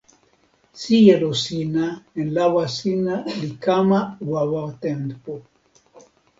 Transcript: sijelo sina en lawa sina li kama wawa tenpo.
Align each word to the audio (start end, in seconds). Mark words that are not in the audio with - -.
sijelo 0.83 1.29
sina 1.43 1.85
en 2.17 2.27
lawa 2.39 2.65
sina 2.77 3.15
li 3.39 3.51
kama 3.67 3.99
wawa 4.31 4.63
tenpo. 4.83 5.33